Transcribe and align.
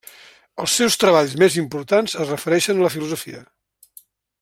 Els 0.63 0.77
seus 0.79 0.97
treballs 1.03 1.35
més 1.43 1.59
importants 1.65 2.17
es 2.25 2.33
refereixen 2.35 2.81
a 2.83 2.87
la 2.89 2.95
filosofia. 2.99 3.49